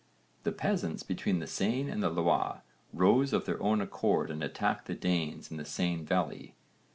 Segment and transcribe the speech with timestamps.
[0.45, 4.87] The peasants between the Seine and the Loire rose of their own accord and attacked
[4.87, 6.55] the Danes in the Seine valley.